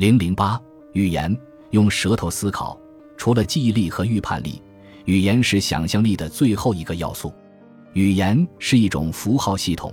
[0.00, 0.58] 零零八
[0.94, 1.36] 语言
[1.72, 2.80] 用舌头思考，
[3.18, 4.62] 除了记忆力和预判力，
[5.04, 7.30] 语言是想象力的最后一个要素。
[7.92, 9.92] 语言是一种符号系统，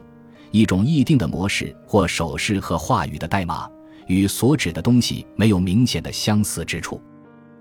[0.52, 3.70] 一种议定的模式或手势和话语的代码，
[4.08, 7.02] 与所指的东西没有明显的相似之处。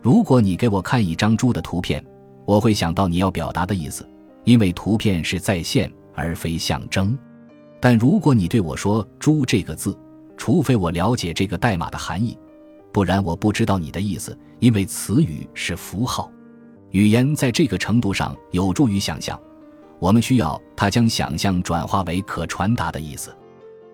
[0.01, 2.01] 如果你给我看一张猪的图片，
[2.45, 4.09] 我会想到你要表达的意思，
[4.45, 7.19] 因为图片是在线而非象征。
[7.81, 9.99] 但如果你对我说“猪”这个字，
[10.37, 12.39] 除非我了解这个代码的含义，
[12.93, 16.31] 不然我不知道你的意思，因为词语是符号。
[16.91, 19.39] 语言在这个程度上有助于想象。
[19.99, 23.35] 我们需要它将想象转化为可传达的意思。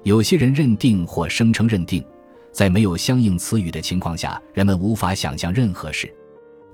[0.02, 2.04] 有些人认定或声称认定，
[2.52, 6.12] 在没有相应词语的情况下，人们无法想象任何事。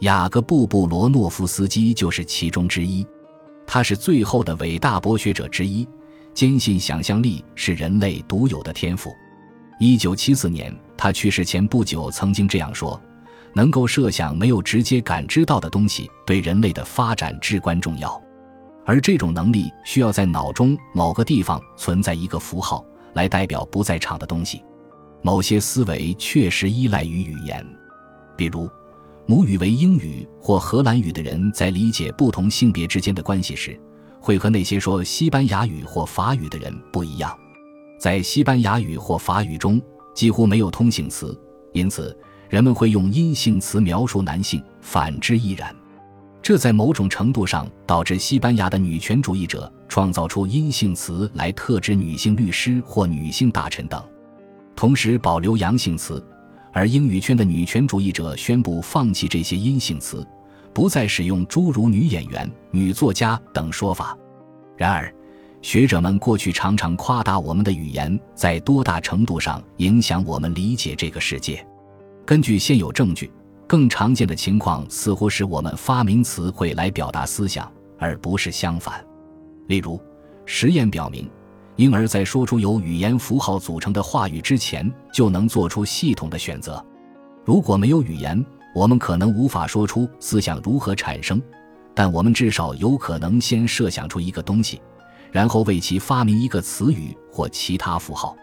[0.00, 3.06] 雅各布·布罗诺夫斯基就是其中之一。
[3.66, 5.86] 他是最后的伟大博学者之一，
[6.32, 9.12] 坚信想象力是人类独有的天赋。
[9.80, 13.00] 一九七四年，他去世前不久曾经这样说
[13.54, 18.20] ：“能够设想没有直接感知到的东西，对人类的发展至关重要。”
[18.84, 24.64] 而这种能力需要在脑中某个地方存在一个符号，来代表不在场的东西。
[25.22, 27.64] 某些思维确实依赖于语言，
[28.36, 28.68] 比如，
[29.26, 33.78] 母语为英语或荷兰语的人在理解不同性别之间的关系时，
[34.20, 37.38] 会和那些说西班牙语或法语的人不一样。
[37.98, 39.82] 在西班牙语或法语中
[40.14, 41.38] 几乎没有通性词，
[41.72, 42.16] 因此
[42.48, 45.74] 人们会用阴性词描述男性，反之亦然。
[46.40, 54.02] 这在某种程度上导致西班牙的女权主义者创造出阴性词来特指女性律师或女性大臣等，
[54.76, 56.22] 同时保留阳性词；
[56.72, 60.26] 而英语圈的女权主义者宣布放弃这些阴性词，
[60.72, 64.16] 不再使用诸如女演员、女作家等说法。
[64.76, 65.12] 然而，
[65.62, 71.66] 学者们过去常常夸大我们的语言在多大程度上影响我们理解这个世界。
[72.24, 73.30] 根据现有证据。
[73.66, 79.04] 更常见的情况似乎是我们发明词汇来表达思想，而不是相反。
[79.66, 80.00] 例如，
[80.46, 81.30] 实验表明，
[81.76, 86.82] 婴儿在说出由语言符号组成的话语之前，就能做出系统的选择。
[87.44, 88.42] 如果没有语言，
[88.74, 91.38] 我们可能无法说出思想如何产生，
[91.94, 94.80] 但我们至少有可能先设想出一个东西，
[95.30, 98.36] 然后为其发明一个词语或其他符号。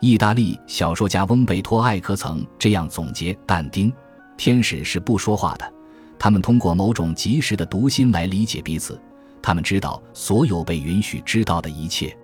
[0.00, 3.92] 意大利小说家翁贝托·艾克曾这样总结但丁。
[4.36, 5.72] 天使是不说话的，
[6.18, 8.98] 他们通过某种及时的读心来理解彼此。
[9.42, 12.16] 他们知道所有被允许知道的一切，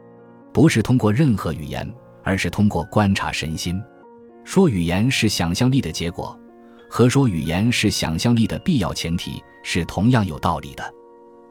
[0.53, 1.87] 不是通过任何语言，
[2.23, 3.83] 而是通过观察神心。
[4.44, 6.38] 说语言是想象力的结果，
[6.88, 10.94] 和说语言是想象力的必要前提是同样有道理的。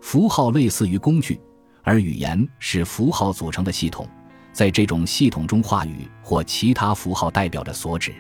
[0.02, 1.40] 符号类似于工具，
[1.86, 4.06] 而语言是符号组成的系统。
[4.52, 8.14] 在这种系统中，话语或其他符号代表着所指。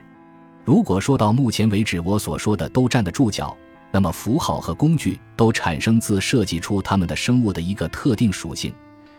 [0.63, 3.55] 如果说到目前为止我所说的都站得住脚，
[3.91, 8.73] 那么符号和工具都产生自设计出它们的生物的一个特定属性，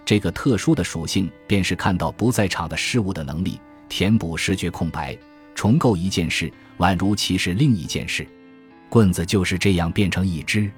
[0.04, 3.58] 这个特殊的属性便是看到不在场的事物的能力，
[3.88, 5.16] 填补视觉空白，
[5.54, 8.26] 重构一件事，宛如其是另一件事。
[8.90, 10.70] 棍子就是这样变成一只，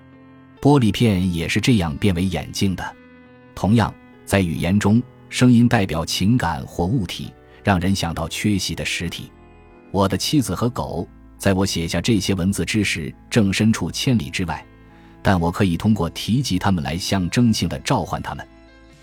[0.60, 2.96] 玻璃片也是这样变为眼镜的。
[3.58, 3.92] 同样，
[4.24, 7.32] 在语言中，声音代表情感或物体，
[7.64, 9.32] 让人想到缺席的实体。
[9.90, 11.08] 我的妻子和狗，
[11.38, 14.64] 在我写下这些文字之时，正身处千里之外，
[15.22, 18.46] 但我可以通过提及它们来象征性的召唤它们。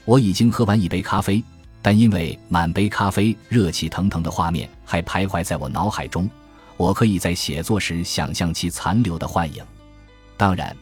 [0.06, 1.44] 我已经喝完一杯咖啡，
[1.82, 6.30] 但因为满杯咖啡热气腾腾的画面还徘徊在我脑海中，
[6.78, 9.62] 我可以在写作时想象其残留的幻影。
[10.38, 10.74] 当然，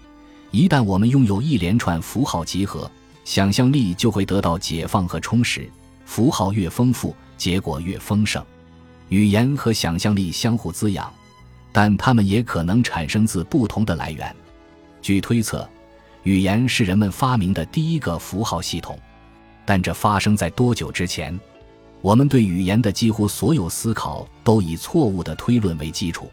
[0.52, 2.88] 一旦我们拥有一连串符号集合，
[3.24, 5.70] 想象力就会得到解放和充实。
[6.06, 8.44] 符号越丰富，结果越丰盛。
[9.10, 11.12] 语言和想象力相互滋养，
[11.72, 14.36] 但它们也可能产生自不同的来源。
[15.02, 15.68] 据推测，
[16.24, 19.00] 语言是人们发明的第一个符号系统，
[19.66, 21.40] 但这发生在多久之前？
[22.02, 26.30] 我们对语言的几乎所有思考都以错误的推论为基础。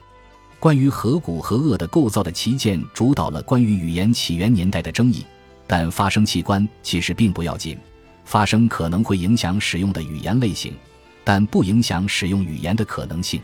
[0.59, 5.25] 关于颌骨和颚的构造的旗舰主导了关于语言起源年代的争议，
[5.71, 7.79] 但发声器官其实并不要紧，
[8.25, 10.75] 发声可能会影响使用的语言类型。
[11.23, 13.41] 但不影响使用语言的可能性。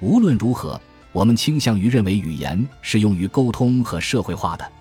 [0.00, 0.80] 无论如何，
[1.12, 4.72] 我们倾向于认为语言是用于沟通和社会化的。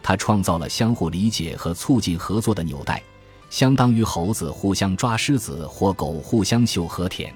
[0.00, 3.02] 它创造了相互理解和促进合作的纽带，
[3.50, 7.34] 相当于猴子互相抓狮子或狗互相嗅和舔。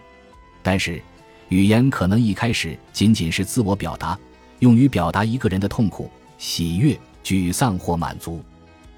[0.63, 1.03] 但是，
[1.49, 4.17] 语言可能一开始仅仅是自我表达，
[4.61, 6.09] 用于表达一个人的痛苦、
[6.39, 8.41] 喜悦、沮丧或满足。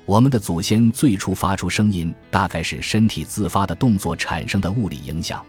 [0.06, 5.43] 我们的祖先最初发出声音，大概是身体自发的动作产生的物理影响，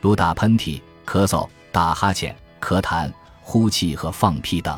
[0.00, 3.10] 如打喷嚏、咳嗽、打哈欠、咳痰、
[3.40, 4.76] 呼气和放屁等。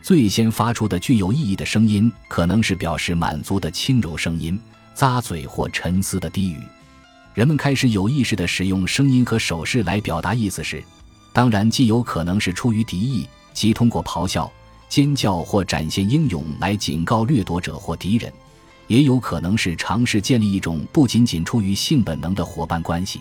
[0.00, 4.56] 最先发出的具有意义的声音，可能是表示满足的轻柔声音、
[4.94, 6.60] 咂嘴或沉思的低语。
[7.34, 10.82] 人们开始有意识地使用声音和手势来表达意思时，
[11.32, 14.50] 当然既有可能是出于敌意，即通过咆哮、
[14.88, 18.32] 尖叫或展现英勇来警告掠夺者或敌人，
[18.86, 23.20] 也有可能是尝试建立一种不仅仅出于性本能的伙伴关系。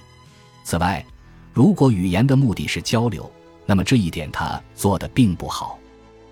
[0.63, 1.05] 此外，
[1.53, 3.31] 如果语言的目的是交流，
[3.65, 5.77] 那么这一点他做的并不好。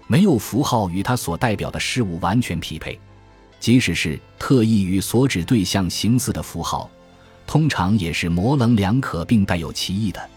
[0.05, 2.99] 没有符号与它所代表的事物完全匹配，
[3.59, 6.89] 即使是特意与所指对象形似的符号，
[7.47, 10.29] 通常也是模棱两可并带有歧义的。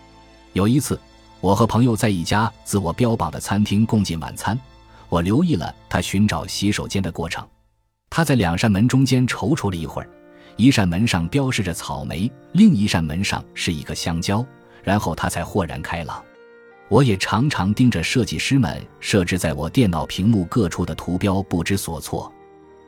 [0.53, 0.99] 有一次，
[1.41, 4.59] 我和朋友在一家自我标榜的餐厅共进晚餐，
[5.17, 7.43] 我留意了他寻找洗手间的过程。
[8.11, 10.09] 他在两扇门中间踌躇了一会儿，
[10.59, 14.45] 一扇门上标示着草莓，另一扇门上是一个香蕉，
[14.85, 16.23] 然后他才豁然开朗。
[16.89, 22.31] 我也常常盯着设计师们设置在我电脑屏幕各处的图标，不知所措。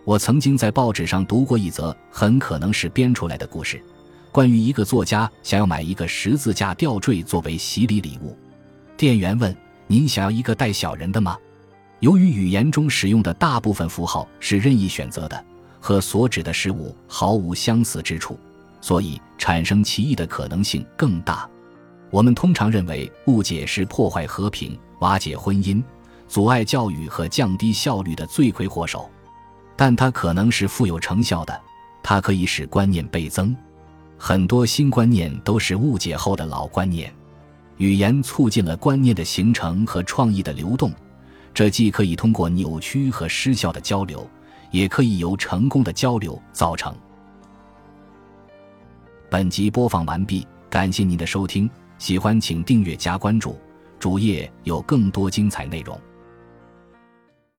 [0.05, 3.83] 我曾经在报纸上读过一则很可能是编出来的故事，
[4.31, 8.37] 关于一个作家想要买一个十字架吊坠作为洗礼礼物。
[8.99, 9.57] 店员问
[9.89, 11.35] ：“您想要一个带小人的吗？”
[12.01, 15.45] 由于语言中使用的大部分符号是任意选择的，
[15.81, 18.39] 和所指的事物毫无相似之处，
[18.81, 21.49] 所以产生歧义的可能性更大。
[22.11, 25.83] 我们通常认为误解是破坏和平、瓦解婚姻、
[26.29, 29.11] 阻碍教育和降低效率的罪魁祸首，
[29.77, 31.61] 但它可能是富有成效的。
[32.03, 33.55] 它可以使观念倍增。
[34.17, 37.13] 很多新观念都是误解后的老观念。
[37.77, 40.91] 语言促进了观念的形成和创意的流动，
[41.59, 44.25] 这既可以通过扭曲和失效的交流，
[44.71, 46.95] 也可以由成功的交流造成。
[49.29, 51.69] 本集播放完毕，感谢您的收听。
[51.99, 53.59] 喜欢请订阅加关注，
[53.99, 56.01] 主页有更多精彩内容。